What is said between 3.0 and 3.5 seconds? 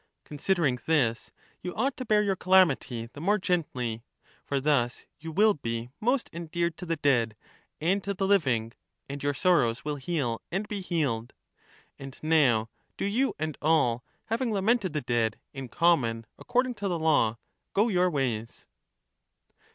the more